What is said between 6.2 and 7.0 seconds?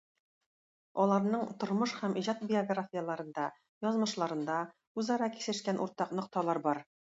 нокталар бар.